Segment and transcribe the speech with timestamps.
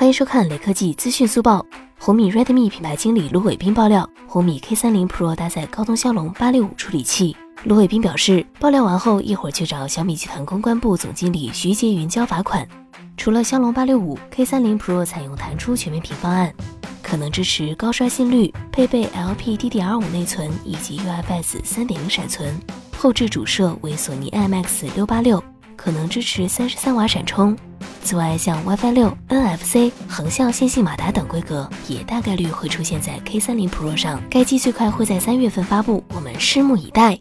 [0.00, 1.62] 欢迎收看雷科技资讯速报。
[1.98, 7.36] 红米 Redmi 品牌经理卢伟斌爆料，红米 K30 Pro 搭载高通骁龙八六五处理器。
[7.64, 12.66] 卢伟斌表示，爆料完后一会儿去找小米集团公关部总经理徐杰云交罚款。
[13.18, 16.50] 除了骁龙八六五，K30 Pro 采用弹出全面屏方案，
[17.02, 22.58] 可能支持高刷新率，配备 LPDDR5 内存以及 UFS 三点零闪存，
[22.96, 25.44] 后置主摄为索尼 IMX 六八六，
[25.76, 27.54] 可能支持三十三瓦闪充。
[28.02, 34.20] 此外，像 WiFi 六、NFC、横向线性马达等规格，也大概率会出现在 K30 Pro 上。
[34.28, 37.20] 该机最快会在三月份发布，我们拭目以待。